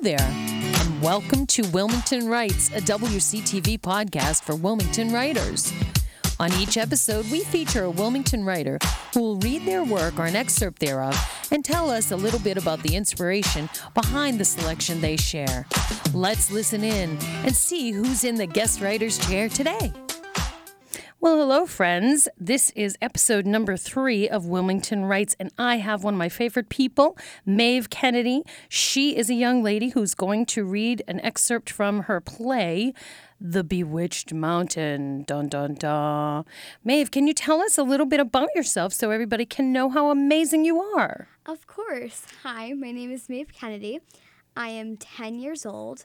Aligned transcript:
Hello 0.00 0.16
there, 0.16 0.80
and 0.80 1.02
welcome 1.02 1.44
to 1.46 1.68
Wilmington 1.70 2.28
Writes, 2.28 2.68
a 2.68 2.80
WCTV 2.80 3.80
podcast 3.80 4.44
for 4.44 4.54
Wilmington 4.54 5.12
writers. 5.12 5.72
On 6.38 6.52
each 6.52 6.76
episode, 6.76 7.28
we 7.32 7.40
feature 7.40 7.82
a 7.82 7.90
Wilmington 7.90 8.44
writer 8.44 8.78
who 9.12 9.20
will 9.20 9.36
read 9.38 9.66
their 9.66 9.82
work 9.82 10.16
or 10.20 10.26
an 10.26 10.36
excerpt 10.36 10.78
thereof 10.78 11.16
and 11.50 11.64
tell 11.64 11.90
us 11.90 12.12
a 12.12 12.16
little 12.16 12.38
bit 12.38 12.56
about 12.56 12.80
the 12.84 12.94
inspiration 12.94 13.68
behind 13.92 14.38
the 14.38 14.44
selection 14.44 15.00
they 15.00 15.16
share. 15.16 15.66
Let's 16.14 16.52
listen 16.52 16.84
in 16.84 17.18
and 17.42 17.56
see 17.56 17.90
who's 17.90 18.22
in 18.22 18.36
the 18.36 18.46
guest 18.46 18.80
writer's 18.80 19.18
chair 19.26 19.48
today. 19.48 19.92
Well, 21.20 21.38
hello, 21.38 21.66
friends. 21.66 22.28
This 22.38 22.70
is 22.76 22.96
episode 23.02 23.44
number 23.44 23.76
three 23.76 24.28
of 24.28 24.46
Wilmington 24.46 25.04
Writes, 25.04 25.34
and 25.40 25.50
I 25.58 25.78
have 25.78 26.04
one 26.04 26.14
of 26.14 26.18
my 26.18 26.28
favorite 26.28 26.68
people, 26.68 27.18
Maeve 27.44 27.90
Kennedy. 27.90 28.44
She 28.68 29.16
is 29.16 29.28
a 29.28 29.34
young 29.34 29.60
lady 29.64 29.88
who's 29.88 30.14
going 30.14 30.46
to 30.46 30.64
read 30.64 31.02
an 31.08 31.18
excerpt 31.22 31.70
from 31.70 32.02
her 32.02 32.20
play, 32.20 32.94
The 33.40 33.64
Bewitched 33.64 34.32
Mountain. 34.32 35.24
Dun, 35.24 35.48
dun, 35.48 35.74
dun. 35.74 36.44
Maeve, 36.84 37.10
can 37.10 37.26
you 37.26 37.34
tell 37.34 37.62
us 37.62 37.76
a 37.76 37.82
little 37.82 38.06
bit 38.06 38.20
about 38.20 38.50
yourself 38.54 38.92
so 38.92 39.10
everybody 39.10 39.44
can 39.44 39.72
know 39.72 39.90
how 39.90 40.10
amazing 40.10 40.64
you 40.64 40.80
are? 40.80 41.26
Of 41.46 41.66
course. 41.66 42.26
Hi, 42.44 42.74
my 42.74 42.92
name 42.92 43.10
is 43.10 43.28
Maeve 43.28 43.52
Kennedy. 43.52 43.98
I 44.56 44.68
am 44.68 44.96
10 44.96 45.40
years 45.40 45.66
old 45.66 46.04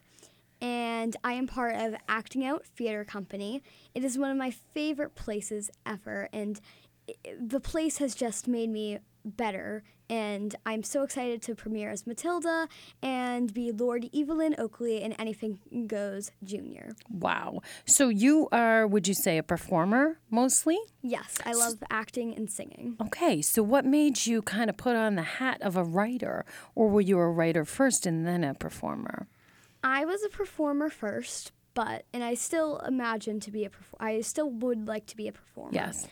and 0.61 1.15
I 1.23 1.33
am 1.33 1.47
part 1.47 1.75
of 1.75 1.95
Acting 2.07 2.45
Out 2.45 2.65
Theater 2.65 3.03
Company. 3.03 3.61
It 3.93 4.03
is 4.03 4.17
one 4.17 4.31
of 4.31 4.37
my 4.37 4.51
favorite 4.51 5.15
places 5.15 5.69
ever, 5.85 6.29
and 6.31 6.59
the 7.39 7.59
place 7.59 7.97
has 7.97 8.15
just 8.15 8.47
made 8.47 8.69
me 8.69 8.99
better. 9.25 9.83
And 10.09 10.53
I'm 10.65 10.83
so 10.83 11.03
excited 11.03 11.41
to 11.43 11.55
premiere 11.55 11.89
as 11.89 12.05
Matilda 12.05 12.67
and 13.01 13.53
be 13.53 13.71
Lord 13.71 14.09
Evelyn 14.13 14.53
Oakley 14.57 15.01
in 15.01 15.13
Anything 15.13 15.59
Goes 15.87 16.29
Junior. 16.43 16.91
Wow. 17.09 17.61
So 17.85 18.09
you 18.09 18.49
are, 18.51 18.85
would 18.85 19.07
you 19.07 19.13
say, 19.13 19.37
a 19.37 19.43
performer 19.43 20.19
mostly? 20.29 20.77
Yes, 21.01 21.37
I 21.45 21.53
love 21.53 21.81
acting 21.89 22.35
and 22.35 22.51
singing. 22.51 22.97
Okay, 23.01 23.41
so 23.41 23.63
what 23.63 23.85
made 23.85 24.25
you 24.25 24.41
kind 24.41 24.69
of 24.69 24.77
put 24.77 24.95
on 24.95 25.15
the 25.15 25.23
hat 25.23 25.61
of 25.61 25.77
a 25.77 25.83
writer, 25.83 26.45
or 26.75 26.89
were 26.89 27.01
you 27.01 27.17
a 27.17 27.29
writer 27.29 27.65
first 27.65 28.05
and 28.05 28.27
then 28.27 28.43
a 28.43 28.53
performer? 28.53 29.27
I 29.83 30.05
was 30.05 30.23
a 30.23 30.29
performer 30.29 30.89
first, 30.89 31.51
but 31.73 32.05
and 32.13 32.23
I 32.23 32.33
still 32.35 32.79
imagine 32.79 33.39
to 33.41 33.51
be 33.51 33.65
a 33.65 33.69
perfor- 33.69 33.99
I 33.99 34.21
still 34.21 34.49
would 34.49 34.87
like 34.87 35.05
to 35.07 35.17
be 35.17 35.27
a 35.27 35.31
performer. 35.31 35.71
Yes. 35.73 36.07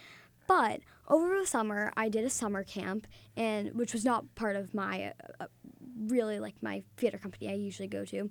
But 0.48 0.82
over 1.08 1.40
the 1.40 1.48
summer, 1.48 1.94
I 1.96 2.10
did 2.10 2.26
a 2.26 2.30
summer 2.30 2.64
camp, 2.64 3.08
and 3.38 3.74
which 3.74 3.94
was 3.94 4.04
not 4.04 4.34
part 4.36 4.56
of 4.56 4.74
my 4.74 5.14
uh, 5.40 5.46
really 6.08 6.40
like 6.40 6.56
my 6.62 6.84
theater 6.98 7.18
company 7.18 7.50
I 7.50 7.54
usually 7.54 7.88
go 7.88 8.04
to, 8.06 8.30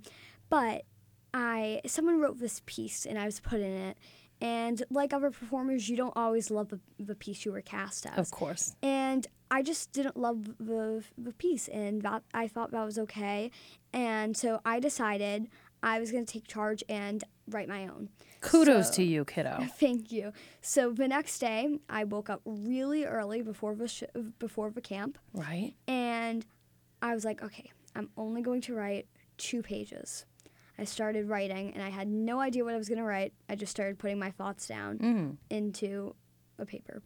but 0.51 0.85
I 1.33 1.81
someone 1.87 2.19
wrote 2.21 2.39
this 2.39 2.61
piece 2.67 3.07
and 3.07 3.19
I 3.19 3.25
was 3.25 3.41
put 3.41 3.61
in 3.61 3.73
it, 3.73 3.97
and 4.41 4.83
like 4.91 5.13
other 5.15 5.31
performers, 5.31 5.89
you 5.89 5.97
don't 5.97 6.17
always 6.17 6.51
love 6.51 6.69
the, 6.69 6.81
the 6.99 7.15
piece 7.15 7.45
you 7.45 7.53
were 7.53 7.63
cast 7.63 8.07
as 8.07 8.19
Of 8.19 8.31
course. 8.31 8.75
and 8.83 9.27
I 9.51 9.63
just 9.63 9.93
didn't 9.93 10.17
love 10.17 10.57
the 10.59 11.05
the 11.19 11.33
piece, 11.33 11.69
and 11.69 12.03
that 12.03 12.23
I 12.33 12.47
thought 12.49 12.71
that 12.73 12.85
was 12.85 12.99
okay, 12.99 13.51
and 13.93 14.37
so 14.37 14.61
I 14.65 14.79
decided 14.81 15.49
I 15.83 15.99
was 15.99 16.13
going 16.13 16.25
to 16.27 16.33
take 16.33 16.47
charge 16.47 16.85
and 16.89 17.25
write 17.49 17.69
my 17.69 17.85
own. 17.85 18.11
Kudos 18.43 18.89
So- 18.89 18.95
to 18.95 19.03
you, 19.03 19.25
kiddo. 19.25 19.67
Thank 19.79 20.13
you. 20.13 20.33
So 20.63 20.93
the 20.93 21.09
next 21.09 21.39
day, 21.39 21.79
I 21.89 22.05
woke 22.05 22.31
up 22.31 22.43
really 22.45 23.05
early 23.05 23.43
before 23.43 23.75
the 23.75 23.89
sh- 23.89 24.05
before 24.39 24.71
the 24.71 24.81
camp, 24.81 25.19
Right? 25.35 25.75
and 25.89 26.45
I 27.03 27.15
was 27.15 27.25
like, 27.25 27.43
okay, 27.43 27.71
I'm 27.97 28.11
only 28.17 28.43
going 28.43 28.61
to 28.63 28.75
write 28.75 29.07
two 29.39 29.63
pages. 29.63 30.27
I 30.79 30.85
started 30.85 31.29
writing, 31.29 31.73
and 31.75 31.83
I 31.83 31.89
had 31.91 32.09
no 32.09 32.41
idea 32.41 32.65
what 32.65 32.75
I 32.75 32.79
was 32.79 32.89
going 32.89 32.99
to 32.99 33.05
write. 33.05 33.33
I 33.49 33.55
just 33.57 33.71
started 33.73 33.99
putting 33.99 34.19
my 34.19 34.31
thoughts 34.31 34.67
down 34.69 34.99
Mm. 34.99 35.37
into 35.51 36.15
a 36.59 36.65
paper. 36.65 37.03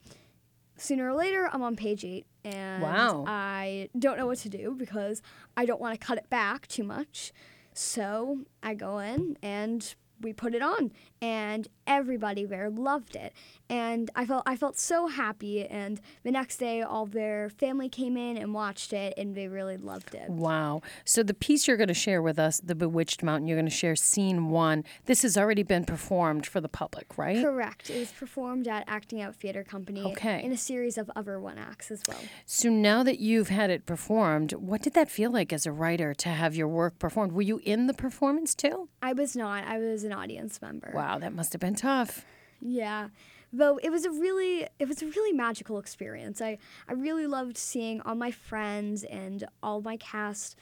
Sooner 0.77 1.09
or 1.11 1.15
later, 1.15 1.49
I'm 1.53 1.62
on 1.62 1.77
page 1.77 2.05
eight, 2.05 2.27
and 2.45 2.83
Wow. 2.83 3.25
I 3.27 3.89
don't 3.99 4.19
know 4.19 4.27
what 4.27 4.39
to 4.39 4.49
do 4.49 4.75
because 4.77 5.23
I 5.57 5.67
don't 5.67 5.81
want 5.81 5.99
to 5.99 6.05
cut 6.05 6.19
it 6.19 6.29
back 6.31 6.67
too 6.67 6.85
much. 6.85 7.33
So 7.73 8.41
I 8.62 8.75
go 8.75 8.99
in 8.99 9.37
and 9.43 9.95
we 10.25 10.33
put 10.33 10.55
it 10.55 10.62
on, 10.62 10.91
and 11.23 11.69
everybody 11.87 12.45
there 12.45 12.71
loved 12.71 13.15
it, 13.15 13.33
and 13.69 14.11
I 14.17 14.25
felt 14.27 14.43
I 14.47 14.57
felt 14.57 14.79
so 14.79 15.07
happy. 15.07 15.67
And 15.67 16.01
the 16.23 16.31
next 16.31 16.57
day, 16.57 16.83
all 16.83 17.07
their 17.07 17.51
family 17.51 17.89
came 17.89 18.17
in 18.17 18.37
and 18.37 18.53
watched 18.55 18.93
it, 18.93 19.15
and 19.17 19.35
they 19.35 19.49
really 19.49 19.77
loved 19.77 20.15
it. 20.15 20.29
Wow. 20.31 20.83
So 21.05 21.23
the 21.23 21.35
piece 21.35 21.69
you're 21.69 21.77
going 21.77 21.89
to 21.89 21.95
share 21.95 22.23
with 22.23 22.39
us, 22.39 22.61
The 22.65 22.75
Bewitched 22.75 23.23
Mountain, 23.23 23.47
you're 23.47 23.57
going 23.57 23.67
to 23.67 23.71
share 23.71 23.95
scene 23.97 24.49
one. 24.51 24.85
This 25.05 25.23
has 25.23 25.37
already 25.37 25.62
been 25.62 25.85
performed 25.85 26.47
for 26.47 26.61
the 26.61 26.69
public, 26.69 27.19
right? 27.19 27.43
Correct. 27.43 27.91
It 27.91 27.99
was 28.01 28.11
performed 28.12 28.67
at 28.67 28.85
Acting 28.87 29.21
Out 29.21 29.37
Theater 29.37 29.62
Company 29.62 30.03
Okay. 30.12 30.43
in 30.43 30.53
a 30.53 30.56
series 30.56 30.97
of 30.99 31.11
other 31.15 31.39
one 31.39 31.59
acts 31.59 31.91
as 31.91 32.03
well. 32.09 32.19
So 32.47 32.71
now 32.71 33.03
that 33.03 33.19
you've 33.21 33.51
had 33.51 33.69
it 33.71 33.85
performed, 33.85 34.53
what 34.53 34.83
did 34.83 34.95
that 34.95 35.11
feel 35.11 35.31
like 35.31 35.53
as 35.53 35.67
a 35.67 35.73
writer 35.73 36.15
to 36.15 36.29
have 36.31 36.55
your 36.56 36.69
work 36.69 36.99
performed? 36.99 37.33
Were 37.33 37.43
you 37.43 37.61
in 37.65 37.87
the 37.87 37.95
performance 37.95 38.55
too? 38.55 38.89
I 39.03 39.12
was 39.12 39.37
not. 39.37 39.65
I 39.65 39.79
was 39.79 40.05
an 40.05 40.12
audience 40.14 40.62
member. 40.62 40.91
Wow, 40.94 41.19
that 41.19 41.34
must 41.34 41.52
have 41.52 41.60
been 41.60 41.75
tough. 41.75 42.25
Yeah. 42.60 43.08
Though 43.52 43.76
it 43.82 43.91
was 43.91 44.04
a 44.04 44.10
really 44.10 44.66
it 44.78 44.88
was 44.88 45.02
a 45.02 45.06
really 45.06 45.32
magical 45.32 45.78
experience. 45.78 46.41
I, 46.41 46.58
I 46.88 46.94
really 46.94 47.26
loved 47.26 47.56
seeing 47.58 48.00
all 48.00 48.14
my 48.14 48.30
friends 48.30 49.04
and 49.04 49.44
all 49.62 49.80
my 49.82 49.97
cast 49.98 50.56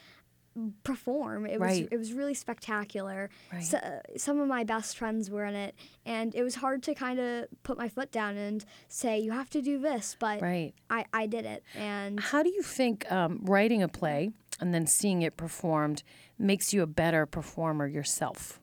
perform. 0.84 1.46
It 1.46 1.58
Right. 1.58 1.82
was 1.84 1.88
it 1.90 1.96
was 1.96 2.12
really 2.12 2.34
spectacular. 2.34 3.30
Right. 3.52 3.64
So, 3.64 3.78
some 4.16 4.38
of 4.40 4.48
my 4.48 4.64
best 4.64 4.98
friends 4.98 5.30
were 5.30 5.44
in 5.46 5.54
it 5.54 5.74
and 6.04 6.34
it 6.34 6.42
was 6.42 6.56
hard 6.56 6.82
to 6.84 6.94
kind 6.94 7.18
of 7.18 7.46
put 7.62 7.78
my 7.78 7.88
foot 7.88 8.10
down 8.12 8.36
and 8.36 8.64
say 8.88 9.18
you 9.18 9.32
have 9.32 9.48
to 9.50 9.62
do 9.62 9.78
this, 9.78 10.16
but 10.18 10.42
Right. 10.42 10.74
I, 10.90 11.06
I 11.12 11.26
did 11.26 11.46
it 11.46 11.62
and 11.74 12.20
How 12.20 12.42
do 12.42 12.50
you 12.50 12.62
think 12.62 13.10
um, 13.10 13.40
writing 13.42 13.82
a 13.82 13.88
play 13.88 14.30
and 14.60 14.74
then 14.74 14.86
seeing 14.86 15.22
it 15.22 15.36
performed 15.38 16.02
makes 16.38 16.72
you 16.74 16.82
a 16.82 16.86
better 16.86 17.24
performer 17.24 17.86
yourself? 17.86 18.60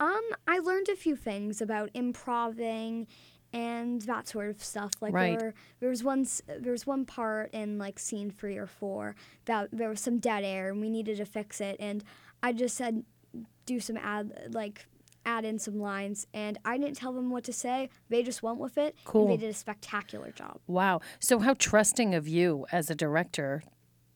Um, 0.00 0.22
I 0.46 0.58
learned 0.58 0.88
a 0.88 0.96
few 0.96 1.16
things 1.16 1.60
about 1.60 1.90
improving 1.94 3.06
and 3.52 4.02
that 4.02 4.26
sort 4.26 4.50
of 4.50 4.62
stuff. 4.62 4.90
Like 5.00 5.14
Right. 5.14 5.38
there, 5.38 5.48
were, 5.48 5.54
there 5.80 5.90
was 5.90 6.02
one 6.02 6.22
s- 6.22 6.42
there 6.46 6.72
was 6.72 6.86
one 6.86 7.04
part 7.04 7.50
in 7.54 7.78
like 7.78 7.98
scene 7.98 8.30
three 8.30 8.56
or 8.56 8.66
four 8.66 9.14
that 9.44 9.68
there 9.72 9.88
was 9.88 10.00
some 10.00 10.18
dead 10.18 10.42
air 10.44 10.70
and 10.70 10.80
we 10.80 10.90
needed 10.90 11.18
to 11.18 11.24
fix 11.24 11.60
it. 11.60 11.76
And 11.78 12.02
I 12.42 12.52
just 12.52 12.76
said, 12.76 13.04
do 13.66 13.78
some 13.80 13.96
add 13.96 14.50
like 14.52 14.86
add 15.26 15.42
in 15.46 15.58
some 15.58 15.78
lines, 15.80 16.26
and 16.34 16.58
I 16.66 16.76
didn't 16.76 16.96
tell 16.96 17.14
them 17.14 17.30
what 17.30 17.44
to 17.44 17.52
say. 17.54 17.88
They 18.10 18.22
just 18.22 18.42
went 18.42 18.58
with 18.58 18.76
it. 18.76 18.94
Cool. 19.06 19.22
And 19.22 19.30
they 19.32 19.36
did 19.38 19.48
a 19.48 19.54
spectacular 19.54 20.30
job. 20.32 20.60
Wow. 20.66 21.00
So, 21.18 21.38
how 21.38 21.54
trusting 21.54 22.14
of 22.14 22.28
you 22.28 22.66
as 22.70 22.90
a 22.90 22.94
director 22.94 23.62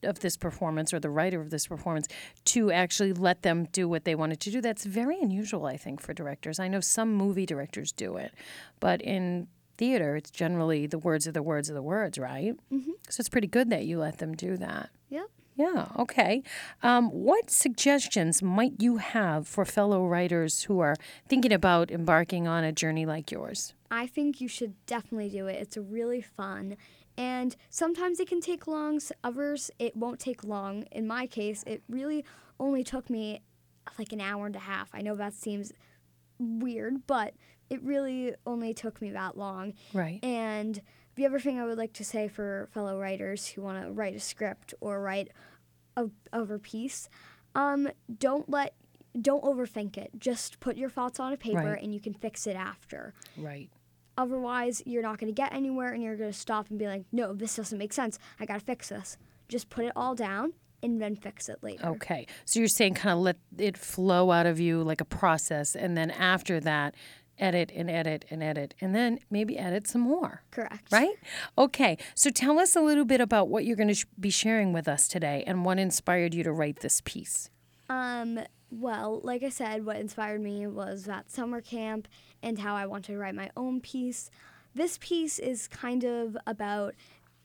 of 0.03 0.19
this 0.19 0.37
performance 0.37 0.93
or 0.93 0.99
the 0.99 1.09
writer 1.09 1.41
of 1.41 1.49
this 1.49 1.67
performance 1.67 2.07
to 2.45 2.71
actually 2.71 3.13
let 3.13 3.41
them 3.41 3.67
do 3.71 3.87
what 3.87 4.05
they 4.05 4.15
wanted 4.15 4.39
to 4.41 4.51
do? 4.51 4.61
That's 4.61 4.85
very 4.85 5.19
unusual, 5.19 5.65
I 5.65 5.77
think, 5.77 6.01
for 6.01 6.13
directors. 6.13 6.59
I 6.59 6.67
know 6.67 6.79
some 6.79 7.13
movie 7.13 7.45
directors 7.45 7.91
do 7.91 8.17
it, 8.17 8.33
but 8.79 9.01
in 9.01 9.47
theater, 9.77 10.15
it's 10.15 10.31
generally 10.31 10.87
the 10.87 10.99
words 10.99 11.27
are 11.27 11.31
the 11.31 11.43
words 11.43 11.69
are 11.69 11.73
the 11.73 11.81
words, 11.81 12.17
right? 12.17 12.53
Mm-hmm. 12.71 12.91
So, 13.09 13.21
it's 13.21 13.29
pretty 13.29 13.47
good 13.47 13.69
that 13.69 13.85
you 13.85 13.99
let 13.99 14.17
them 14.17 14.35
do 14.35 14.57
that. 14.57 14.89
Yep. 15.09 15.25
Yeah, 15.59 15.87
okay. 15.97 16.41
Um, 16.83 17.09
what 17.09 17.51
suggestions 17.51 18.41
might 18.41 18.75
you 18.79 18.95
have 18.95 19.45
for 19.45 19.65
fellow 19.65 20.07
writers 20.07 20.63
who 20.63 20.79
are 20.79 20.95
thinking 21.27 21.51
about 21.51 21.91
embarking 21.91 22.47
on 22.47 22.63
a 22.63 22.71
journey 22.71 23.05
like 23.05 23.29
yours? 23.29 23.73
I 23.91 24.07
think 24.07 24.39
you 24.39 24.47
should 24.47 24.73
definitely 24.85 25.29
do 25.29 25.47
it. 25.47 25.57
It's 25.61 25.75
really 25.75 26.21
fun. 26.21 26.77
And 27.19 27.55
sometimes 27.69 28.21
it 28.21 28.29
can 28.29 28.39
take 28.39 28.65
long, 28.65 29.01
others 29.25 29.69
it 29.77 29.93
won't 29.95 30.21
take 30.21 30.43
long. 30.45 30.83
In 30.91 31.05
my 31.05 31.27
case, 31.27 31.65
it 31.67 31.83
really 31.89 32.23
only 32.61 32.81
took 32.81 33.09
me 33.09 33.41
like 33.97 34.13
an 34.13 34.21
hour 34.21 34.45
and 34.45 34.55
a 34.55 34.59
half. 34.59 34.89
I 34.93 35.01
know 35.01 35.15
that 35.15 35.33
seems 35.33 35.73
weird, 36.39 37.05
but 37.07 37.33
it 37.69 37.83
really 37.83 38.33
only 38.45 38.73
took 38.73 39.01
me 39.01 39.11
that 39.11 39.37
long. 39.37 39.73
Right. 39.93 40.23
And 40.23 40.81
the 41.15 41.25
other 41.25 41.39
thing 41.41 41.59
I 41.59 41.65
would 41.65 41.77
like 41.77 41.91
to 41.93 42.05
say 42.05 42.29
for 42.29 42.69
fellow 42.73 42.97
writers 42.97 43.47
who 43.47 43.63
want 43.63 43.83
to 43.83 43.91
write 43.91 44.15
a 44.15 44.19
script 44.21 44.73
or 44.79 45.01
write 45.01 45.29
a 45.97 46.57
piece, 46.59 47.09
um, 47.53 47.89
don't 48.17 48.49
let 48.49 48.75
don't 49.19 49.43
overthink 49.43 49.97
it. 49.97 50.11
Just 50.17 50.59
put 50.61 50.77
your 50.77 50.89
thoughts 50.89 51.19
on 51.19 51.33
a 51.33 51.37
paper 51.37 51.57
Right. 51.73 51.83
and 51.83 51.93
you 51.93 51.99
can 51.99 52.13
fix 52.13 52.47
it 52.47 52.55
after. 52.55 53.13
Right. 53.35 53.69
Otherwise, 54.19 54.83
you're 54.85 55.01
not 55.01 55.17
going 55.17 55.33
to 55.33 55.41
get 55.41 55.53
anywhere 55.53 55.93
and 55.93 56.03
you're 56.03 56.17
going 56.17 56.29
to 56.29 56.37
stop 56.37 56.69
and 56.69 56.77
be 56.77 56.87
like, 56.87 57.05
no, 57.13 57.33
this 57.33 57.55
doesn't 57.55 57.77
make 57.77 57.93
sense. 57.93 58.19
I 58.37 58.45
got 58.45 58.59
to 58.59 58.65
fix 58.65 58.89
this. 58.89 59.17
Just 59.47 59.69
put 59.69 59.85
it 59.85 59.93
all 59.95 60.13
down 60.13 60.51
and 60.83 61.01
then 61.01 61.15
fix 61.15 61.47
it 61.47 61.59
later. 61.61 61.85
Okay. 61.85 62.27
So 62.43 62.59
you're 62.59 62.67
saying 62.67 62.95
kind 62.95 63.13
of 63.13 63.19
let 63.19 63.37
it 63.57 63.77
flow 63.77 64.31
out 64.31 64.45
of 64.45 64.59
you 64.59 64.83
like 64.83 64.99
a 64.99 65.05
process, 65.05 65.73
and 65.73 65.95
then 65.97 66.11
after 66.11 66.59
that, 66.59 66.95
edit 67.37 67.71
and 67.73 67.89
edit 67.89 68.25
and 68.29 68.43
edit, 68.43 68.75
and 68.81 68.93
then 68.93 69.19
maybe 69.29 69.57
edit 69.57 69.87
some 69.87 70.01
more. 70.01 70.43
Correct. 70.51 70.91
Right? 70.91 71.15
Okay. 71.57 71.97
So 72.13 72.29
tell 72.29 72.59
us 72.59 72.75
a 72.75 72.81
little 72.81 73.05
bit 73.05 73.21
about 73.21 73.47
what 73.47 73.63
you're 73.63 73.77
going 73.77 73.87
to 73.87 73.95
sh- 73.95 74.05
be 74.19 74.29
sharing 74.29 74.73
with 74.73 74.89
us 74.89 75.07
today 75.07 75.45
and 75.47 75.63
what 75.63 75.79
inspired 75.79 76.33
you 76.33 76.43
to 76.43 76.51
write 76.51 76.81
this 76.81 77.01
piece. 77.05 77.49
Um, 77.89 78.41
well, 78.71 79.21
like 79.23 79.43
I 79.43 79.49
said, 79.49 79.85
what 79.85 79.97
inspired 79.97 80.41
me 80.41 80.67
was 80.67 81.05
that 81.05 81.31
summer 81.31 81.61
camp 81.61 82.07
and 82.43 82.59
how 82.59 82.75
I 82.75 82.85
wanted 82.85 83.13
to 83.13 83.17
write 83.17 83.35
my 83.35 83.49
own 83.57 83.81
piece. 83.81 84.29
This 84.75 84.97
piece 85.01 85.39
is 85.39 85.67
kind 85.67 86.03
of 86.03 86.37
about 86.45 86.93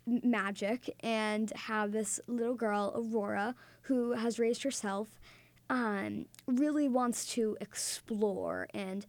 magic 0.06 0.94
and 1.00 1.50
how 1.56 1.86
this 1.86 2.20
little 2.26 2.54
girl, 2.54 2.92
Aurora, 2.94 3.54
who 3.82 4.12
has 4.12 4.38
raised 4.38 4.62
herself, 4.62 5.18
um, 5.70 6.26
really 6.46 6.88
wants 6.88 7.26
to 7.34 7.56
explore 7.60 8.68
and 8.74 9.06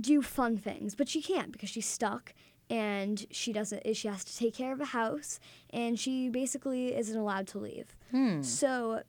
do 0.00 0.22
fun 0.22 0.56
things, 0.56 0.94
but 0.94 1.08
she 1.08 1.20
can't 1.22 1.50
because 1.52 1.70
she's 1.70 1.86
stuck 1.86 2.32
and 2.68 3.26
she 3.32 3.52
doesn't 3.52 3.82
she 3.96 4.06
has 4.06 4.24
to 4.24 4.36
take 4.36 4.54
care 4.54 4.72
of 4.72 4.80
a 4.80 4.86
house 4.86 5.40
and 5.70 5.98
she 5.98 6.28
basically 6.28 6.94
isn't 6.96 7.18
allowed 7.18 7.48
to 7.48 7.58
leave. 7.58 7.96
So 8.42 9.02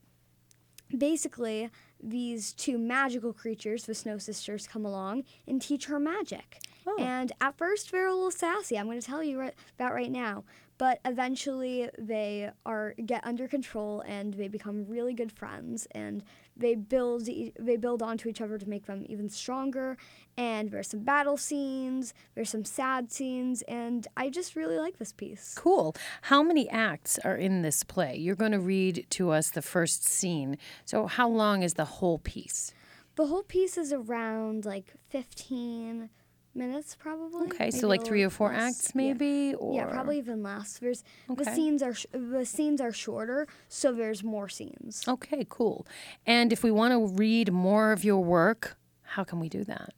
basically 0.98 1.70
these 2.02 2.54
two 2.54 2.78
magical 2.78 3.34
creatures, 3.34 3.84
the 3.84 3.96
Snow 3.96 4.18
Sisters, 4.18 4.68
come 4.68 4.86
along 4.86 5.24
and 5.48 5.62
teach 5.62 5.86
her 5.86 6.00
magic. 6.00 6.60
Oh. 6.88 6.96
And 7.00 7.32
at 7.40 7.58
first, 7.58 7.92
they're 7.92 8.08
a 8.08 8.14
little 8.14 8.32
sassy. 8.32 8.78
I'm 8.78 8.86
going 8.88 9.00
to 9.00 9.06
tell 9.06 9.24
you 9.24 9.40
right, 9.40 9.54
about 9.78 9.94
right 9.94 10.12
now. 10.12 10.44
But 10.78 11.00
eventually, 11.06 11.90
they 11.98 12.50
are 12.66 12.96
get 13.06 13.24
under 13.24 13.48
control 13.48 14.02
and 14.08 14.34
they 14.34 14.48
become 14.48 14.86
really 14.88 15.14
good 15.14 15.32
friends. 15.32 15.88
And 15.92 16.24
they 16.62 16.76
build 16.76 17.28
e- 17.28 17.54
they 17.60 17.76
build 17.76 18.02
onto 18.02 18.30
each 18.30 18.42
other 18.42 18.58
to 18.58 18.70
make 18.70 18.86
them 18.86 19.06
even 19.10 19.30
stronger. 19.30 19.98
And 20.38 20.72
there's 20.72 20.90
some 20.90 21.02
battle 21.02 21.36
scenes. 21.36 22.14
There's 22.36 22.50
some 22.50 22.64
sad 22.64 23.12
scenes, 23.12 23.62
and 23.64 24.08
I 24.16 24.30
just 24.30 24.56
really 24.56 24.78
like 24.78 24.98
this 24.98 25.12
piece. 25.12 25.54
Cool. 25.58 25.96
How 26.24 26.42
many 26.42 26.70
acts 26.70 27.20
are 27.20 27.36
in 27.36 27.62
this 27.62 27.84
play? 27.84 28.16
You're 28.16 28.36
going 28.36 28.54
to 28.54 28.60
read 28.60 29.06
to 29.12 29.32
us 29.32 29.50
the 29.50 29.62
first 29.62 30.06
scene. 30.06 30.58
So, 30.86 31.08
how 31.08 31.28
long 31.28 31.64
is 31.64 31.74
the 31.74 31.86
whole 31.86 32.20
piece? 32.20 32.74
The 33.16 33.28
whole 33.28 33.44
piece 33.44 33.78
is 33.78 33.92
around 33.92 34.64
like 34.64 34.94
15 35.10 36.10
minutes, 36.56 36.96
probably. 37.00 37.46
Okay, 37.48 37.72
so 37.72 37.88
like 37.88 38.04
three 38.04 38.24
or 38.24 38.30
four 38.30 38.52
acts, 38.52 38.88
Yeah. 38.88 38.92
maybe, 38.96 39.54
or 39.56 39.74
Yeah, 39.76 39.86
probably 39.86 40.18
even 40.18 40.44
less. 40.44 40.78
There's 40.80 41.04
the 41.30 41.46
scenes 41.46 41.82
are 41.82 41.94
sh- 41.94 42.06
the 42.12 42.46
scenes 42.46 42.82
are 42.82 42.92
shorter, 42.92 43.48
so 43.68 43.92
there's 43.94 44.24
more 44.24 44.50
scenes. 44.50 45.04
Okay, 45.08 45.46
cool. 45.50 45.86
And 46.26 46.52
if 46.52 46.64
we 46.64 46.72
want 46.72 46.92
to 46.94 47.16
read 47.16 47.52
more 47.52 47.92
of 47.92 48.04
your 48.04 48.24
work, 48.24 48.78
how 49.04 49.24
can 49.24 49.40
we 49.40 49.50
do 49.50 49.64
that? 49.66 49.94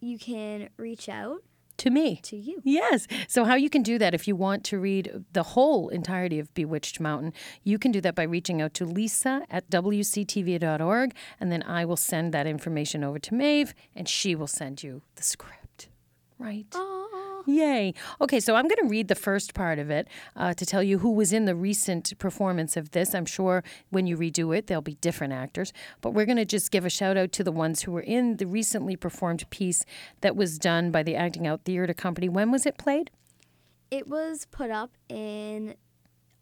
You 0.00 0.18
can 0.18 0.68
reach 0.76 1.08
out 1.08 1.42
To 1.78 1.90
me. 1.90 2.20
to 2.22 2.36
you. 2.36 2.60
Yes. 2.64 3.06
So, 3.26 3.44
how 3.44 3.54
you 3.56 3.68
can 3.70 3.82
do 3.82 3.98
that 3.98 4.14
if 4.14 4.28
you 4.28 4.36
want 4.36 4.62
to 4.64 4.78
read 4.78 5.24
the 5.32 5.42
whole 5.42 5.88
entirety 5.88 6.38
of 6.38 6.52
Bewitched 6.54 7.00
Mountain, 7.00 7.32
you 7.64 7.78
can 7.78 7.90
do 7.92 8.00
that 8.02 8.14
by 8.14 8.22
reaching 8.24 8.60
out 8.62 8.74
to 8.74 8.84
Lisa 8.84 9.42
at 9.50 9.68
WCTV.org, 9.70 11.14
and 11.40 11.50
then 11.52 11.62
I 11.64 11.84
will 11.84 11.96
send 11.96 12.32
that 12.34 12.46
information 12.46 13.02
over 13.04 13.18
to 13.18 13.34
Maeve, 13.34 13.74
and 13.96 14.08
she 14.08 14.34
will 14.36 14.46
send 14.48 14.82
you 14.84 15.02
the 15.16 15.22
script. 15.24 15.54
Right? 16.38 16.66
Aw. 16.74 17.42
Yay. 17.46 17.94
Okay, 18.20 18.40
so 18.40 18.54
I'm 18.54 18.68
going 18.68 18.82
to 18.82 18.88
read 18.88 19.08
the 19.08 19.14
first 19.14 19.54
part 19.54 19.78
of 19.78 19.90
it 19.90 20.06
uh, 20.36 20.52
to 20.54 20.66
tell 20.66 20.82
you 20.82 20.98
who 20.98 21.10
was 21.10 21.32
in 21.32 21.46
the 21.46 21.54
recent 21.54 22.16
performance 22.18 22.76
of 22.76 22.90
this. 22.90 23.14
I'm 23.14 23.24
sure 23.24 23.64
when 23.90 24.06
you 24.06 24.18
redo 24.18 24.56
it, 24.56 24.66
there'll 24.66 24.82
be 24.82 24.96
different 24.96 25.32
actors, 25.32 25.72
but 26.02 26.10
we're 26.10 26.26
going 26.26 26.36
to 26.36 26.44
just 26.44 26.70
give 26.70 26.84
a 26.84 26.90
shout 26.90 27.16
out 27.16 27.32
to 27.32 27.44
the 27.44 27.50
ones 27.52 27.82
who 27.82 27.92
were 27.92 28.02
in 28.02 28.36
the 28.36 28.46
recently 28.46 28.96
performed 28.96 29.48
piece 29.50 29.84
that 30.20 30.36
was 30.36 30.58
done 30.58 30.90
by 30.90 31.02
the 31.02 31.16
Acting 31.16 31.46
Out 31.46 31.64
Theater 31.64 31.94
Company. 31.94 32.28
When 32.28 32.50
was 32.50 32.66
it 32.66 32.76
played? 32.76 33.10
It 33.90 34.06
was 34.06 34.46
put 34.50 34.70
up 34.70 34.90
in 35.08 35.74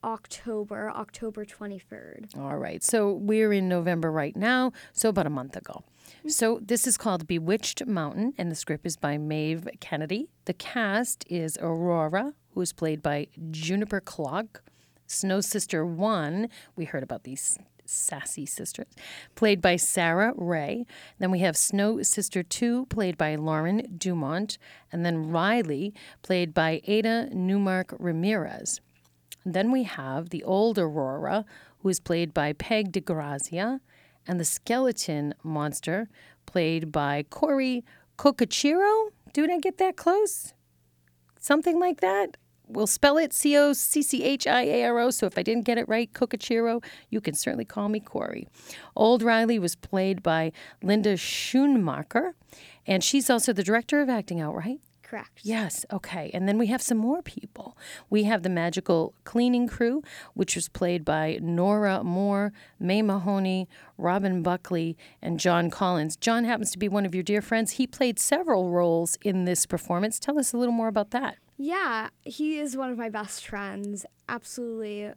October, 0.04 0.90
October 0.90 1.44
23rd. 1.44 2.36
All 2.38 2.56
right, 2.56 2.82
so 2.82 3.12
we're 3.12 3.52
in 3.52 3.68
November 3.68 4.10
right 4.10 4.36
now, 4.36 4.72
so 4.92 5.08
about 5.08 5.26
a 5.26 5.30
month 5.30 5.56
ago. 5.56 5.82
Mm-hmm. 6.08 6.28
So 6.28 6.60
this 6.62 6.86
is 6.86 6.96
called 6.96 7.26
Bewitched 7.26 7.86
Mountain, 7.86 8.34
and 8.38 8.50
the 8.50 8.54
script 8.54 8.86
is 8.86 8.96
by 8.96 9.18
Maeve 9.18 9.68
Kennedy. 9.80 10.28
The 10.44 10.54
cast 10.54 11.24
is 11.28 11.58
Aurora, 11.60 12.34
who 12.52 12.60
is 12.60 12.72
played 12.72 13.02
by 13.02 13.28
Juniper 13.50 14.00
Clock. 14.00 14.62
Snow 15.06 15.40
Sister 15.40 15.86
1, 15.86 16.48
we 16.74 16.84
heard 16.84 17.02
about 17.02 17.24
these 17.24 17.58
sassy 17.84 18.46
sisters, 18.46 18.86
played 19.34 19.60
by 19.60 19.76
Sarah 19.76 20.32
Ray. 20.36 20.84
Then 21.18 21.30
we 21.30 21.40
have 21.40 21.56
Snow 21.56 22.02
Sister 22.02 22.42
2, 22.42 22.86
played 22.86 23.16
by 23.16 23.36
Lauren 23.36 23.96
Dumont. 23.96 24.58
And 24.92 25.04
then 25.04 25.30
Riley, 25.30 25.94
played 26.22 26.52
by 26.52 26.80
Ada 26.84 27.28
Newmark 27.32 27.94
Ramirez. 27.98 28.80
Then 29.46 29.70
we 29.70 29.84
have 29.84 30.30
the 30.30 30.42
old 30.42 30.76
Aurora, 30.76 31.44
who 31.78 31.88
is 31.88 32.00
played 32.00 32.34
by 32.34 32.52
Peg 32.52 32.90
de 32.90 33.00
Grazia, 33.00 33.80
and 34.26 34.40
the 34.40 34.44
skeleton 34.44 35.34
monster, 35.44 36.08
played 36.46 36.90
by 36.90 37.24
Corey 37.30 37.84
Cocchiaro. 38.18 39.10
Did 39.32 39.50
I 39.50 39.58
get 39.58 39.78
that 39.78 39.96
close? 39.96 40.52
Something 41.38 41.78
like 41.78 42.00
that. 42.00 42.36
We'll 42.66 42.88
spell 42.88 43.16
it 43.18 43.32
C 43.32 43.56
O 43.56 43.72
C 43.72 44.02
C 44.02 44.24
H 44.24 44.48
I 44.48 44.62
A 44.62 44.84
R 44.86 44.98
O. 44.98 45.10
So 45.10 45.26
if 45.26 45.38
I 45.38 45.44
didn't 45.44 45.64
get 45.64 45.78
it 45.78 45.88
right, 45.88 46.12
Cocchiaro, 46.12 46.82
you 47.10 47.20
can 47.20 47.34
certainly 47.34 47.64
call 47.64 47.88
me 47.88 48.00
Corey. 48.00 48.48
Old 48.96 49.22
Riley 49.22 49.60
was 49.60 49.76
played 49.76 50.24
by 50.24 50.50
Linda 50.82 51.14
Schoonmaker, 51.14 52.32
and 52.84 53.04
she's 53.04 53.30
also 53.30 53.52
the 53.52 53.62
director 53.62 54.00
of 54.00 54.08
Acting 54.08 54.40
Out, 54.40 54.56
right? 54.56 54.80
Correct. 55.06 55.42
Yes, 55.44 55.86
okay. 55.92 56.32
And 56.34 56.48
then 56.48 56.58
we 56.58 56.66
have 56.66 56.82
some 56.82 56.98
more 56.98 57.22
people. 57.22 57.78
We 58.10 58.24
have 58.24 58.42
the 58.42 58.48
magical 58.48 59.14
cleaning 59.22 59.68
crew, 59.68 60.02
which 60.34 60.56
was 60.56 60.68
played 60.68 61.04
by 61.04 61.38
Nora 61.40 62.02
Moore, 62.02 62.52
May 62.80 63.02
Mahoney, 63.02 63.68
Robin 63.98 64.42
Buckley, 64.42 64.96
and 65.22 65.38
John 65.38 65.70
Collins. 65.70 66.16
John 66.16 66.42
happens 66.42 66.72
to 66.72 66.78
be 66.78 66.88
one 66.88 67.06
of 67.06 67.14
your 67.14 67.22
dear 67.22 67.40
friends. 67.40 67.72
He 67.72 67.86
played 67.86 68.18
several 68.18 68.70
roles 68.70 69.16
in 69.22 69.44
this 69.44 69.64
performance. 69.64 70.18
Tell 70.18 70.40
us 70.40 70.52
a 70.52 70.56
little 70.56 70.74
more 70.74 70.88
about 70.88 71.12
that. 71.12 71.36
Yeah, 71.56 72.08
he 72.22 72.58
is 72.58 72.76
one 72.76 72.90
of 72.90 72.98
my 72.98 73.08
best 73.08 73.46
friends. 73.46 74.04
Absolutely 74.28 75.12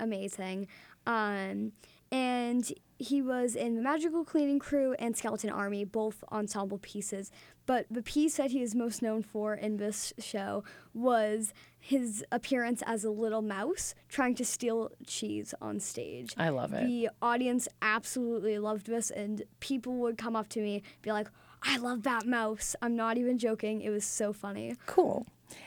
amazing. 0.00 0.68
Um, 1.06 1.72
and 2.10 2.72
he 2.98 3.20
was 3.22 3.56
in 3.56 3.76
the 3.76 3.82
Magical 3.82 4.24
Cleaning 4.24 4.58
Crew 4.58 4.94
and 4.98 5.16
Skeleton 5.16 5.50
Army, 5.50 5.84
both 5.84 6.22
ensemble 6.30 6.78
pieces. 6.78 7.30
But 7.66 7.86
the 7.90 8.02
piece 8.02 8.36
that 8.36 8.50
he 8.50 8.62
is 8.62 8.74
most 8.74 9.00
known 9.00 9.22
for 9.22 9.54
in 9.54 9.78
this 9.78 10.12
show 10.18 10.64
was 10.92 11.54
his 11.80 12.24
appearance 12.30 12.82
as 12.86 13.04
a 13.04 13.10
little 13.10 13.42
mouse 13.42 13.94
trying 14.08 14.34
to 14.36 14.44
steal 14.44 14.92
cheese 15.06 15.54
on 15.60 15.80
stage. 15.80 16.34
I 16.36 16.50
love 16.50 16.72
it. 16.72 16.86
The 16.86 17.10
audience 17.22 17.66
absolutely 17.80 18.58
loved 18.58 18.86
this, 18.86 19.10
and 19.10 19.42
people 19.60 19.94
would 19.96 20.18
come 20.18 20.36
up 20.36 20.48
to 20.50 20.60
me, 20.60 20.82
be 21.02 21.10
like, 21.10 21.28
I 21.62 21.78
love 21.78 22.02
that 22.02 22.26
mouse. 22.26 22.76
I'm 22.82 22.94
not 22.94 23.16
even 23.16 23.38
joking. 23.38 23.80
It 23.80 23.90
was 23.90 24.04
so 24.04 24.34
funny. 24.34 24.76
Cool. 24.84 25.26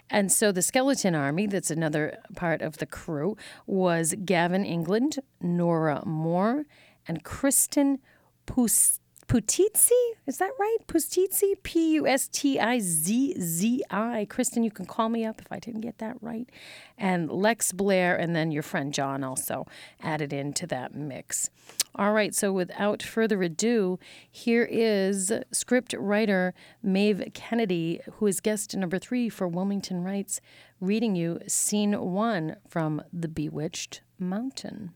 And 0.10 0.32
so 0.32 0.52
the 0.52 0.62
Skeleton 0.62 1.16
Army, 1.16 1.48
that's 1.48 1.72
another 1.72 2.18
part 2.36 2.62
of 2.62 2.78
the 2.78 2.86
crew, 2.86 3.38
was 3.66 4.14
Gavin 4.24 4.66
England, 4.66 5.20
Nora 5.42 6.04
Moore, 6.06 6.66
and 7.08 7.24
Kristen 7.24 8.00
Pus- 8.46 9.00
Putizzi. 9.28 9.92
Is 10.26 10.38
that 10.38 10.52
right? 10.58 10.78
Pustizzi? 10.88 11.62
P 11.62 11.96
U 11.96 12.08
S 12.08 12.30
T 12.30 12.60
I 12.60 12.80
Z 12.80 13.36
Z 13.40 13.84
I. 13.92 14.26
Kristen, 14.30 14.64
you 14.64 14.72
can 14.72 14.86
call 14.86 15.10
me 15.10 15.26
up 15.26 15.42
if 15.42 15.52
I 15.52 15.60
didn't 15.60 15.82
get 15.82 15.98
that 15.98 16.16
right. 16.22 16.50
And 16.98 17.30
Lex 17.30 17.74
Blair, 17.74 18.16
and 18.16 18.34
then 18.36 18.52
your 18.52 18.64
friend 18.64 18.94
John 18.94 19.26
also 19.26 19.66
added 20.02 20.32
into 20.32 20.66
that 20.68 20.96
mix. 20.96 21.50
All 21.94 22.14
right, 22.14 22.34
so 22.34 22.54
without 22.54 23.04
further 23.04 23.42
ado, 23.42 24.00
here 24.32 24.68
is 24.70 25.34
script 25.52 25.94
writer 25.98 26.54
Maeve 26.82 27.32
Kennedy, 27.34 28.00
who 28.14 28.28
is 28.28 28.40
guest 28.40 28.76
number 28.78 29.00
three 29.00 29.30
for 29.30 29.48
Wilmington 29.48 30.04
Writes, 30.04 30.40
reading 30.80 31.16
you 31.16 31.40
scene 31.48 32.00
one 32.00 32.56
from 32.70 33.02
The 33.12 33.28
Bewitched 33.28 34.02
Mountain. 34.20 34.94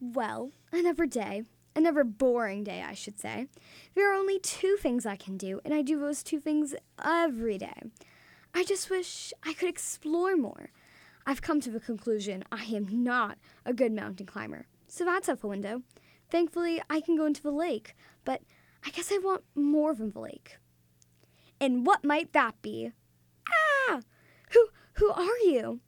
Well, 0.00 0.52
another 0.70 1.06
day, 1.06 1.42
another 1.74 2.04
boring 2.04 2.62
day, 2.62 2.84
I 2.86 2.94
should 2.94 3.18
say. 3.18 3.48
There 3.94 4.10
are 4.10 4.16
only 4.18 4.38
two 4.38 4.76
things 4.76 5.04
I 5.04 5.16
can 5.16 5.36
do, 5.36 5.60
and 5.64 5.74
I 5.74 5.82
do 5.82 5.98
those 5.98 6.22
two 6.22 6.38
things 6.38 6.74
every 7.04 7.58
day. 7.58 7.82
I 8.54 8.62
just 8.62 8.90
wish 8.90 9.32
I 9.44 9.54
could 9.54 9.68
explore 9.68 10.36
more. 10.36 10.70
I've 11.26 11.42
come 11.42 11.60
to 11.60 11.70
the 11.70 11.80
conclusion 11.80 12.44
I 12.52 12.64
am 12.64 13.02
not 13.02 13.38
a 13.66 13.74
good 13.74 13.92
mountain 13.92 14.26
climber, 14.26 14.66
so 14.86 15.04
that's 15.04 15.28
out 15.28 15.40
the 15.40 15.48
window. 15.48 15.82
Thankfully, 16.30 16.80
I 16.88 17.00
can 17.00 17.16
go 17.16 17.26
into 17.26 17.42
the 17.42 17.50
lake, 17.50 17.96
but 18.24 18.42
I 18.86 18.90
guess 18.90 19.10
I 19.12 19.18
want 19.18 19.42
more 19.54 19.94
than 19.94 20.12
the 20.12 20.20
lake. 20.20 20.58
And 21.60 21.84
what 21.84 22.04
might 22.04 22.32
that 22.34 22.60
be? 22.62 22.92
Ah! 23.48 24.00
Who 24.52 24.68
who 24.94 25.10
are 25.10 25.38
you? 25.44 25.80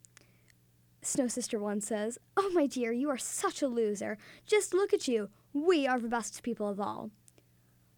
Snow 1.01 1.27
Sister 1.27 1.59
One 1.59 1.81
says, 1.81 2.19
Oh, 2.37 2.51
my 2.53 2.67
dear, 2.67 2.91
you 2.91 3.09
are 3.09 3.17
such 3.17 3.61
a 3.61 3.67
loser. 3.67 4.17
Just 4.45 4.73
look 4.73 4.93
at 4.93 5.07
you. 5.07 5.29
We 5.53 5.87
are 5.87 5.99
the 5.99 6.07
best 6.07 6.43
people 6.43 6.69
of 6.69 6.79
all. 6.79 7.09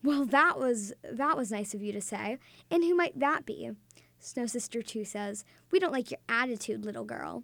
Well, 0.04 0.26
that 0.26 0.60
was 0.60 0.94
that 1.04 1.38
was 1.38 1.52
nice 1.52 1.74
of 1.74 1.82
you 1.82 1.92
to 1.94 2.02
say. 2.02 2.38
And 2.70 2.84
who 2.84 2.96
might 2.96 3.20
that 3.20 3.46
be? 3.46 3.72
Snow 4.20 4.46
Sister 4.46 4.82
Two 4.82 5.06
says, 5.06 5.44
We 5.72 5.80
don't 5.80 5.94
like 5.94 6.12
your 6.12 6.20
attitude, 6.28 6.86
little 6.86 7.06
girl. 7.06 7.44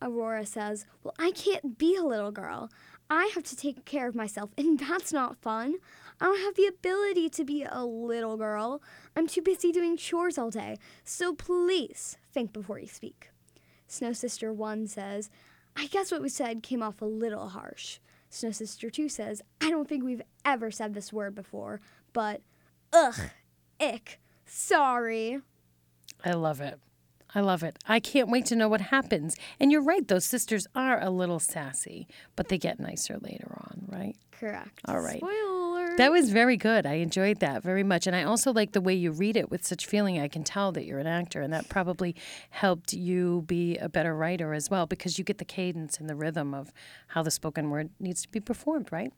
Aurora 0.00 0.46
says, 0.46 0.86
Well, 1.02 1.14
I 1.18 1.32
can't 1.32 1.78
be 1.78 1.96
a 1.96 2.02
little 2.02 2.30
girl. 2.30 2.70
I 3.10 3.30
have 3.34 3.44
to 3.44 3.56
take 3.56 3.84
care 3.84 4.06
of 4.06 4.14
myself, 4.14 4.50
and 4.58 4.78
that's 4.78 5.12
not 5.12 5.40
fun. 5.40 5.76
I 6.20 6.26
don't 6.26 6.40
have 6.40 6.56
the 6.56 6.66
ability 6.66 7.30
to 7.30 7.44
be 7.44 7.64
a 7.64 7.84
little 7.84 8.36
girl. 8.36 8.82
I'm 9.16 9.26
too 9.26 9.42
busy 9.42 9.72
doing 9.72 9.96
chores 9.96 10.36
all 10.36 10.50
day. 10.50 10.78
So 11.04 11.32
please 11.32 12.16
think 12.32 12.52
before 12.52 12.78
you 12.78 12.88
speak. 12.88 13.30
Snow 13.88 14.12
Sister 14.12 14.52
1 14.52 14.86
says, 14.86 15.30
I 15.76 15.86
guess 15.86 16.12
what 16.12 16.22
we 16.22 16.28
said 16.28 16.62
came 16.62 16.82
off 16.82 17.02
a 17.02 17.06
little 17.06 17.48
harsh. 17.48 17.98
Snow 18.30 18.50
Sister 18.50 18.90
2 18.90 19.08
says, 19.08 19.42
I 19.60 19.70
don't 19.70 19.88
think 19.88 20.04
we've 20.04 20.22
ever 20.44 20.70
said 20.70 20.94
this 20.94 21.12
word 21.12 21.34
before, 21.34 21.80
but 22.12 22.42
ugh, 22.92 23.18
ick, 23.80 24.20
sorry. 24.44 25.40
I 26.24 26.32
love 26.32 26.60
it. 26.60 26.78
I 27.34 27.40
love 27.40 27.62
it. 27.62 27.78
I 27.86 28.00
can't 28.00 28.30
wait 28.30 28.46
to 28.46 28.56
know 28.56 28.68
what 28.68 28.80
happens. 28.80 29.36
And 29.60 29.70
you're 29.70 29.82
right, 29.82 30.06
those 30.06 30.24
sisters 30.24 30.66
are 30.74 31.00
a 31.00 31.10
little 31.10 31.38
sassy, 31.38 32.06
but 32.36 32.48
they 32.48 32.58
get 32.58 32.80
nicer 32.80 33.18
later 33.20 33.50
on, 33.50 33.84
right? 33.86 34.16
Correct. 34.30 34.80
All 34.86 35.00
right. 35.00 35.18
Spoiler. 35.18 35.57
That 35.98 36.12
was 36.12 36.30
very 36.30 36.56
good. 36.56 36.86
I 36.86 36.94
enjoyed 36.94 37.40
that 37.40 37.64
very 37.64 37.82
much. 37.82 38.06
And 38.06 38.14
I 38.14 38.22
also 38.22 38.52
like 38.52 38.70
the 38.70 38.80
way 38.80 38.94
you 38.94 39.10
read 39.10 39.36
it 39.36 39.50
with 39.50 39.66
such 39.66 39.84
feeling. 39.84 40.20
I 40.20 40.28
can 40.28 40.44
tell 40.44 40.70
that 40.70 40.84
you're 40.84 41.00
an 41.00 41.08
actor, 41.08 41.42
and 41.42 41.52
that 41.52 41.68
probably 41.68 42.14
helped 42.50 42.92
you 42.92 43.42
be 43.48 43.76
a 43.78 43.88
better 43.88 44.14
writer 44.14 44.54
as 44.54 44.70
well 44.70 44.86
because 44.86 45.18
you 45.18 45.24
get 45.24 45.38
the 45.38 45.44
cadence 45.44 45.98
and 45.98 46.08
the 46.08 46.14
rhythm 46.14 46.54
of 46.54 46.72
how 47.08 47.24
the 47.24 47.32
spoken 47.32 47.70
word 47.70 47.90
needs 47.98 48.22
to 48.22 48.28
be 48.28 48.38
performed, 48.38 48.92
right? 48.92 49.12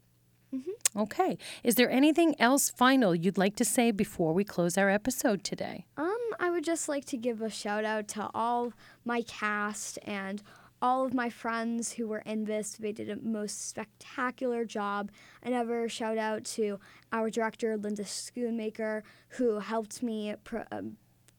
Mm-hmm. 0.51 0.99
Okay. 1.01 1.37
Is 1.63 1.75
there 1.75 1.89
anything 1.91 2.33
else 2.41 2.71
final 2.71 3.13
you'd 3.13 3.37
like 3.37 3.55
to 3.57 3.65
say 3.65 3.91
before 3.91 4.33
we 4.33 4.43
close 4.43 4.75
our 4.75 4.89
episode 4.89 5.43
today? 5.43 5.85
Um, 5.97 6.17
I 6.39 6.49
would 6.49 6.63
just 6.63 6.89
like 6.89 7.05
to 7.05 7.17
give 7.17 7.43
a 7.43 7.51
shout 7.51 7.85
out 7.85 8.07
to 8.09 8.27
all 8.33 8.73
my 9.05 9.21
cast 9.21 9.99
and 10.03 10.41
all 10.81 11.05
of 11.05 11.13
my 11.13 11.29
friends 11.29 11.93
who 11.93 12.07
were 12.07 12.23
in 12.25 12.45
this. 12.45 12.71
They 12.71 12.91
did 12.91 13.09
a 13.09 13.17
most 13.17 13.69
spectacular 13.69 14.65
job. 14.65 15.11
Another 15.43 15.87
shout 15.87 16.17
out 16.17 16.43
to 16.45 16.79
our 17.11 17.29
director, 17.29 17.77
Linda 17.77 18.03
Schoonmaker, 18.03 19.03
who 19.29 19.59
helped 19.59 20.01
me. 20.01 20.35
Um, 20.71 20.97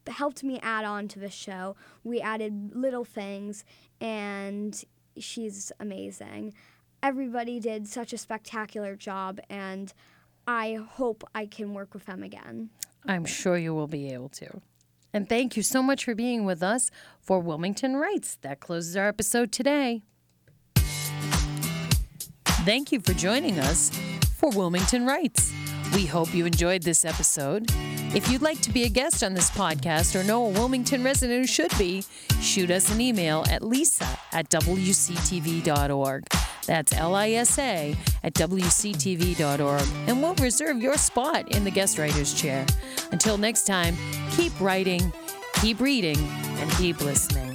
helped 0.09 0.43
me 0.43 0.59
add 0.63 0.85
on 0.85 1.07
to 1.09 1.21
the 1.21 1.31
show. 1.31 1.77
We 2.03 2.21
added 2.21 2.73
little 2.75 3.05
things, 3.05 3.65
and 4.01 4.83
she's 5.17 5.71
amazing. 5.79 6.55
Everybody 7.03 7.61
did 7.61 7.87
such 7.87 8.13
a 8.13 8.19
spectacular 8.19 8.97
job, 8.97 9.41
and 9.49 9.93
I 10.47 10.75
hope 10.75 11.23
I 11.35 11.47
can 11.47 11.73
work 11.73 11.95
with 11.95 12.07
them 12.07 12.23
again. 12.23 12.71
I'm 13.07 13.25
sure 13.25 13.57
you 13.57 13.75
will 13.75 13.87
be 13.87 14.13
able 14.13 14.29
to. 14.31 14.61
And 15.13 15.29
thank 15.29 15.57
you 15.57 15.63
so 15.63 15.83
much 15.83 16.05
for 16.05 16.15
being 16.15 16.45
with 16.45 16.63
us 16.63 16.91
for 17.21 17.39
Wilmington 17.39 17.97
Writes. 17.97 18.39
That 18.43 18.61
closes 18.61 18.97
our 18.97 19.09
episode 19.09 19.53
today. 19.53 20.03
Thank 22.65 22.93
you 22.93 23.01
for 23.01 23.13
joining 23.13 23.59
us 23.59 23.91
for 24.37 24.51
Wilmington 24.51 25.05
Writes. 25.05 25.53
We 25.95 26.07
hope 26.07 26.35
you 26.35 26.47
enjoyed 26.47 26.83
this 26.83 27.05
episode. 27.05 27.71
If 28.15 28.31
you'd 28.31 28.43
like 28.43 28.61
to 28.63 28.71
be 28.71 28.85
a 28.85 28.89
guest 28.89 29.23
on 29.25 29.35
this 29.35 29.51
podcast 29.51 30.19
or 30.19 30.25
know 30.25 30.47
a 30.47 30.51
Wilmington 30.51 31.03
resident 31.03 31.41
who 31.41 31.47
should 31.47 31.77
be, 31.79 32.05
shoot 32.41 32.71
us 32.71 32.93
an 32.93 33.01
email 33.01 33.45
at 33.51 33.63
lisa 33.63 34.07
at 34.33 34.49
wctv.org. 34.49 36.25
That's 36.67 36.93
L 36.93 37.15
I 37.15 37.31
S 37.31 37.59
A 37.59 37.97
at 38.23 38.35
WCTV.org, 38.35 39.83
and 40.07 40.23
we'll 40.23 40.35
reserve 40.37 40.81
your 40.81 40.97
spot 40.97 41.55
in 41.55 41.65
the 41.65 41.71
guest 41.71 41.99
writer's 41.99 42.35
chair. 42.35 42.65
Until 43.11 43.37
next 43.37 43.67
time, 43.67 43.97
keep 44.33 44.59
writing, 44.61 45.13
keep 45.55 45.81
reading, 45.81 46.19
and 46.59 46.71
keep 46.73 47.01
listening. 47.01 47.52